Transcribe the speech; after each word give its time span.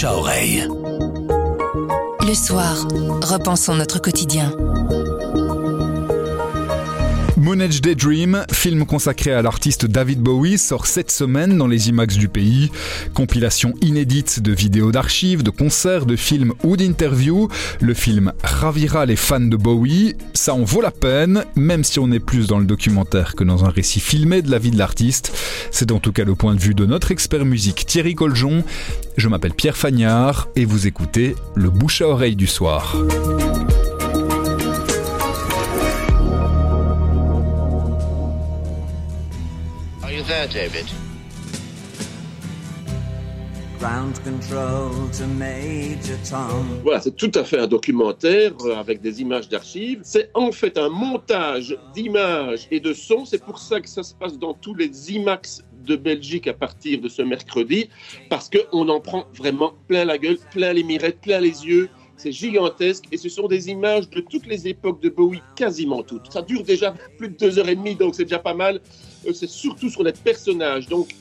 à 0.00 0.16
oreille. 0.16 0.66
Le 2.26 2.34
soir, 2.34 2.88
repensons 3.22 3.74
notre 3.74 4.00
quotidien. 4.00 4.50
Moonage 7.52 7.82
Daydream, 7.82 8.46
film 8.50 8.86
consacré 8.86 9.30
à 9.30 9.42
l'artiste 9.42 9.84
David 9.84 10.20
Bowie, 10.20 10.56
sort 10.56 10.86
cette 10.86 11.10
semaine 11.10 11.58
dans 11.58 11.66
les 11.66 11.90
IMAX 11.90 12.16
du 12.16 12.28
pays. 12.28 12.70
Compilation 13.12 13.74
inédite 13.82 14.40
de 14.40 14.52
vidéos 14.52 14.90
d'archives, 14.90 15.42
de 15.42 15.50
concerts, 15.50 16.06
de 16.06 16.16
films 16.16 16.54
ou 16.64 16.78
d'interviews. 16.78 17.50
Le 17.82 17.92
film 17.92 18.32
ravira 18.42 19.04
les 19.04 19.16
fans 19.16 19.38
de 19.38 19.58
Bowie. 19.58 20.16
Ça 20.32 20.54
en 20.54 20.64
vaut 20.64 20.80
la 20.80 20.90
peine, 20.90 21.44
même 21.54 21.84
si 21.84 21.98
on 21.98 22.10
est 22.10 22.20
plus 22.20 22.46
dans 22.46 22.58
le 22.58 22.64
documentaire 22.64 23.34
que 23.34 23.44
dans 23.44 23.66
un 23.66 23.70
récit 23.70 24.00
filmé 24.00 24.40
de 24.40 24.50
la 24.50 24.58
vie 24.58 24.70
de 24.70 24.78
l'artiste. 24.78 25.36
C'est 25.70 25.92
en 25.92 25.98
tout 25.98 26.12
cas 26.12 26.24
le 26.24 26.34
point 26.34 26.54
de 26.54 26.60
vue 26.60 26.74
de 26.74 26.86
notre 26.86 27.10
expert 27.10 27.44
musique 27.44 27.84
Thierry 27.84 28.14
Coljon. 28.14 28.64
Je 29.18 29.28
m'appelle 29.28 29.52
Pierre 29.52 29.76
Fagnard 29.76 30.48
et 30.56 30.64
vous 30.64 30.86
écoutez 30.86 31.34
le 31.54 31.68
bouche 31.68 32.00
à 32.00 32.08
oreille 32.08 32.34
du 32.34 32.46
soir. 32.46 32.96
There, 40.32 40.48
David? 40.48 40.86
Ground 43.78 44.14
control 44.22 44.90
to 45.18 45.26
Major 45.26 46.16
Tom. 46.28 46.80
Voilà, 46.84 47.00
c'est 47.00 47.16
tout 47.16 47.32
à 47.34 47.44
fait 47.44 47.58
un 47.58 47.66
documentaire 47.66 48.52
euh, 48.64 48.76
avec 48.76 49.00
des 49.00 49.20
images 49.20 49.48
d'archives. 49.48 50.00
C'est 50.04 50.30
en 50.34 50.52
fait 50.52 50.78
un 50.78 50.88
montage 50.88 51.76
d'images 51.92 52.68
et 52.70 52.80
de 52.80 52.94
sons. 52.94 53.24
C'est 53.26 53.44
pour 53.44 53.58
ça 53.58 53.80
que 53.80 53.88
ça 53.88 54.02
se 54.02 54.14
passe 54.14 54.38
dans 54.38 54.54
tous 54.54 54.74
les 54.74 55.12
IMAX 55.12 55.64
de 55.84 55.96
Belgique 55.96 56.46
à 56.46 56.54
partir 56.54 57.00
de 57.00 57.08
ce 57.08 57.22
mercredi, 57.22 57.90
parce 58.30 58.48
qu'on 58.48 58.88
en 58.88 59.00
prend 59.00 59.24
vraiment 59.34 59.74
plein 59.88 60.04
la 60.04 60.16
gueule, 60.16 60.38
plein 60.52 60.72
les 60.72 60.84
mirettes, 60.84 61.20
plein 61.20 61.40
les 61.40 61.66
yeux. 61.66 61.90
C'est 62.16 62.32
gigantesque 62.32 63.04
et 63.10 63.16
ce 63.16 63.28
sont 63.28 63.48
des 63.48 63.68
images 63.68 64.08
de 64.10 64.20
toutes 64.20 64.46
les 64.46 64.68
époques 64.68 65.00
de 65.02 65.08
Bowie, 65.08 65.42
quasiment 65.56 66.02
toutes. 66.02 66.32
Ça 66.32 66.42
dure 66.42 66.62
déjà 66.62 66.94
plus 67.18 67.28
de 67.28 67.36
deux 67.36 67.58
heures 67.58 67.68
et 67.68 67.76
demie, 67.76 67.96
donc 67.96 68.14
c'est 68.14 68.24
déjà 68.24 68.38
pas 68.38 68.54
mal. 68.54 68.80
Euh, 69.26 69.32
c'est 69.32 69.48
surtout 69.48 69.88
sur 69.88 70.02
les 70.02 70.12
personnages. 70.12 70.88
Donc, 70.88 71.14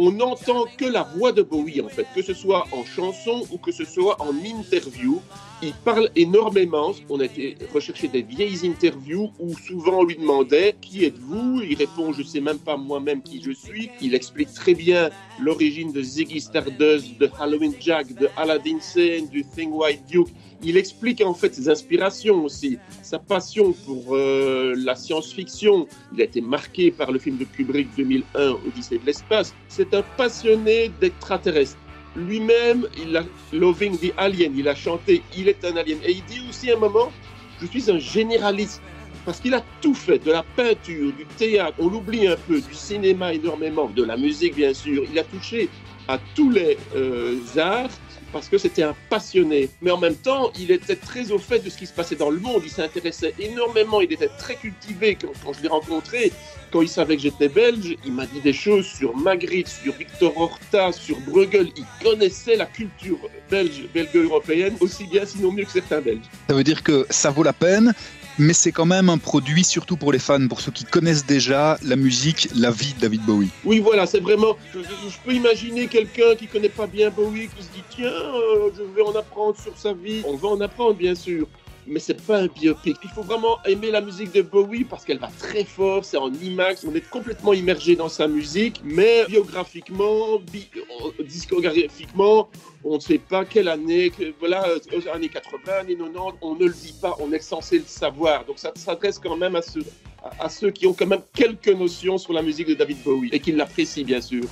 on 0.00 0.12
n'entend 0.12 0.64
que 0.76 0.84
la 0.84 1.02
voix 1.02 1.32
de 1.32 1.42
Bowie 1.42 1.80
en 1.80 1.88
fait, 1.88 2.06
que 2.14 2.22
ce 2.22 2.32
soit 2.32 2.64
en 2.70 2.84
chanson 2.84 3.42
ou 3.50 3.58
que 3.58 3.72
ce 3.72 3.84
soit 3.84 4.16
en 4.22 4.32
interview. 4.44 5.20
Il 5.60 5.72
parle 5.72 6.08
énormément. 6.14 6.94
On 7.10 7.18
a 7.18 7.24
été 7.24 7.56
rechercher 7.74 8.06
des 8.06 8.22
vieilles 8.22 8.64
interviews 8.64 9.32
où 9.40 9.58
souvent 9.58 9.98
on 9.98 10.04
lui 10.04 10.16
demandait 10.16 10.76
qui 10.80 11.04
êtes-vous? 11.04 11.62
Il 11.68 11.76
répond 11.76 12.12
je 12.12 12.22
sais 12.22 12.40
même 12.40 12.60
pas 12.60 12.76
moi-même 12.76 13.22
qui 13.22 13.42
je 13.42 13.50
suis. 13.50 13.90
Il 14.00 14.14
explique 14.14 14.54
très 14.54 14.74
bien 14.74 15.10
l'origine 15.40 15.90
de 15.92 16.00
Ziggy 16.00 16.40
Stardust, 16.40 17.18
de 17.18 17.28
Halloween 17.40 17.74
Jack, 17.80 18.14
de 18.14 18.28
Aladdin 18.36 18.78
Sane, 18.78 19.26
du 19.26 19.44
Thing 19.44 19.72
White 19.72 20.06
Duke. 20.08 20.28
Il 20.62 20.76
explique 20.76 21.20
en 21.20 21.34
fait 21.34 21.54
ses 21.54 21.68
inspirations 21.68 22.44
aussi, 22.44 22.78
sa 23.02 23.18
passion 23.20 23.72
pour 23.86 24.16
euh, 24.16 24.74
la 24.76 24.96
science-fiction. 24.96 25.86
Il 26.12 26.20
a 26.20 26.24
été 26.24 26.40
marqué 26.40 26.90
par 26.90 27.12
le 27.12 27.20
film 27.20 27.36
de 27.36 27.44
Kubrick 27.44 27.88
2001, 27.96 28.56
Odyssée 28.66 28.98
de 28.98 29.06
l'espace. 29.06 29.54
Un 29.94 30.02
passionné 30.16 30.90
d'extraterrestres. 31.00 31.76
Lui-même, 32.16 32.86
il 33.00 33.16
a 33.16 33.22
Loving 33.52 33.98
the 33.98 34.12
Alien, 34.16 34.52
il 34.56 34.68
a 34.68 34.74
chanté 34.74 35.22
Il 35.36 35.48
est 35.48 35.64
un 35.64 35.76
alien. 35.76 35.98
Et 36.04 36.12
il 36.12 36.24
dit 36.24 36.42
aussi 36.48 36.70
à 36.70 36.76
un 36.76 36.78
moment, 36.78 37.12
je 37.60 37.66
suis 37.66 37.90
un 37.90 37.98
généraliste. 37.98 38.82
Parce 39.24 39.40
qu'il 39.40 39.52
a 39.52 39.62
tout 39.82 39.94
fait, 39.94 40.18
de 40.24 40.30
la 40.32 40.42
peinture, 40.42 41.12
du 41.12 41.26
théâtre, 41.36 41.74
on 41.78 41.88
l'oublie 41.88 42.26
un 42.26 42.36
peu, 42.48 42.60
du 42.60 42.74
cinéma 42.74 43.34
énormément, 43.34 43.90
de 43.94 44.02
la 44.02 44.16
musique 44.16 44.54
bien 44.56 44.72
sûr. 44.72 45.04
Il 45.10 45.18
a 45.18 45.24
touché 45.24 45.68
à 46.08 46.18
tous 46.34 46.50
les 46.50 46.78
euh, 46.96 47.38
arts 47.58 47.90
parce 48.32 48.48
que 48.48 48.58
c'était 48.58 48.82
un 48.82 48.94
passionné. 49.10 49.68
Mais 49.82 49.90
en 49.90 49.98
même 49.98 50.16
temps, 50.16 50.52
il 50.58 50.70
était 50.70 50.96
très 50.96 51.30
au 51.30 51.38
fait 51.38 51.60
de 51.60 51.70
ce 51.70 51.78
qui 51.78 51.86
se 51.86 51.92
passait 51.92 52.16
dans 52.16 52.30
le 52.30 52.38
monde. 52.38 52.62
Il 52.64 52.70
s'intéressait 52.70 53.34
énormément. 53.38 54.00
Il 54.00 54.12
était 54.12 54.30
très 54.38 54.56
cultivé 54.56 55.16
quand, 55.20 55.52
je 55.52 55.62
l'ai 55.62 55.68
rencontré. 55.68 56.32
Quand 56.70 56.82
il 56.82 56.88
savait 56.88 57.16
que 57.16 57.22
j'étais 57.22 57.48
belge, 57.48 57.96
il 58.04 58.12
m'a 58.12 58.26
dit 58.26 58.40
des 58.40 58.52
choses 58.52 58.86
sur 58.86 59.16
Magritte, 59.16 59.68
sur 59.68 59.94
Victor 59.94 60.36
Horta, 60.36 60.92
sur 60.92 61.18
Bruegel. 61.20 61.68
Il 61.76 61.84
connaissait 62.02 62.56
la 62.56 62.66
culture 62.66 63.18
belge, 63.50 63.84
belgo-européenne 63.94 64.76
aussi 64.80 65.06
bien, 65.06 65.24
sinon 65.24 65.52
mieux 65.52 65.64
que 65.64 65.72
certains 65.72 66.00
Belges. 66.00 66.26
Ça 66.48 66.54
veut 66.54 66.64
dire 66.64 66.82
que 66.82 67.06
ça 67.10 67.30
vaut 67.30 67.42
la 67.42 67.52
peine 67.52 67.94
mais 68.38 68.52
c'est 68.52 68.72
quand 68.72 68.86
même 68.86 69.08
un 69.08 69.18
produit 69.18 69.64
surtout 69.64 69.96
pour 69.96 70.12
les 70.12 70.18
fans, 70.18 70.46
pour 70.48 70.60
ceux 70.60 70.72
qui 70.72 70.84
connaissent 70.84 71.26
déjà 71.26 71.78
la 71.82 71.96
musique, 71.96 72.48
la 72.54 72.70
vie 72.70 72.94
de 72.94 73.00
David 73.00 73.22
Bowie. 73.22 73.50
Oui, 73.64 73.80
voilà, 73.80 74.06
c'est 74.06 74.20
vraiment. 74.20 74.56
Je, 74.72 74.80
peux 75.24 75.32
imaginer 75.32 75.86
quelqu'un 75.88 76.34
qui 76.36 76.46
connaît 76.46 76.68
pas 76.68 76.86
bien 76.86 77.10
Bowie 77.10 77.48
qui 77.48 77.62
se 77.62 77.68
dit 77.68 77.84
tiens, 77.90 78.06
euh, 78.06 78.70
je 78.76 78.82
vais 78.82 79.02
en 79.02 79.14
apprendre 79.14 79.56
sur 79.60 79.76
sa 79.76 79.92
vie. 79.92 80.22
On 80.26 80.36
va 80.36 80.48
en 80.48 80.60
apprendre, 80.60 80.94
bien 80.94 81.14
sûr 81.14 81.46
mais 81.88 82.00
c'est 82.00 82.24
pas 82.26 82.38
un 82.38 82.46
biopic. 82.46 82.96
Il 83.02 83.10
faut 83.10 83.22
vraiment 83.22 83.58
aimer 83.64 83.90
la 83.90 84.00
musique 84.00 84.32
de 84.32 84.42
Bowie 84.42 84.84
parce 84.84 85.04
qu'elle 85.04 85.18
va 85.18 85.30
très 85.38 85.64
fort, 85.64 86.04
c'est 86.04 86.16
en 86.16 86.32
IMAX, 86.32 86.84
on 86.84 86.94
est 86.94 87.08
complètement 87.08 87.52
immergé 87.52 87.96
dans 87.96 88.08
sa 88.08 88.28
musique, 88.28 88.80
mais 88.84 89.24
biographiquement, 89.26 90.36
euh, 90.36 91.24
discographiquement, 91.24 92.48
on 92.84 92.96
ne 92.96 93.00
sait 93.00 93.18
pas 93.18 93.44
quelle 93.44 93.68
année, 93.68 94.12
voilà, 94.38 94.66
euh, 94.68 94.78
années 95.12 95.28
80, 95.28 95.72
années 95.80 95.96
90, 95.96 96.36
on 96.42 96.54
ne 96.54 96.66
le 96.66 96.72
dit 96.72 96.94
pas, 97.00 97.16
on 97.20 97.32
est 97.32 97.40
censé 97.40 97.78
le 97.78 97.84
savoir. 97.86 98.44
Donc 98.44 98.58
ça 98.58 98.72
s'adresse 98.74 99.18
quand 99.18 99.36
même 99.36 99.56
à 99.56 99.62
ceux, 99.62 99.84
à 100.38 100.48
ceux 100.48 100.70
qui 100.70 100.86
ont 100.86 100.92
quand 100.92 101.06
même 101.06 101.22
quelques 101.34 101.68
notions 101.68 102.18
sur 102.18 102.32
la 102.32 102.42
musique 102.42 102.68
de 102.68 102.74
David 102.74 103.02
Bowie 103.02 103.30
et 103.32 103.40
qui 103.40 103.52
l'apprécient 103.52 104.04
bien 104.04 104.20
sûr. 104.20 104.44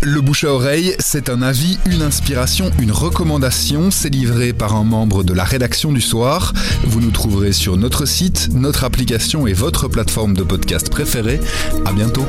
Le 0.00 0.20
bouche 0.20 0.44
à 0.44 0.52
oreille, 0.52 0.94
c'est 1.00 1.28
un 1.28 1.42
avis, 1.42 1.76
une 1.90 2.02
inspiration, 2.02 2.70
une 2.80 2.92
recommandation. 2.92 3.90
C'est 3.90 4.10
livré 4.10 4.52
par 4.52 4.76
un 4.76 4.84
membre 4.84 5.24
de 5.24 5.32
la 5.32 5.42
rédaction 5.42 5.92
du 5.92 6.00
soir. 6.00 6.52
Vous 6.84 7.00
nous 7.00 7.10
trouverez 7.10 7.52
sur 7.52 7.76
notre 7.76 8.06
site, 8.06 8.48
notre 8.54 8.84
application 8.84 9.48
et 9.48 9.54
votre 9.54 9.88
plateforme 9.88 10.34
de 10.34 10.44
podcast 10.44 10.88
préférée. 10.88 11.40
À 11.84 11.92
bientôt. 11.92 12.24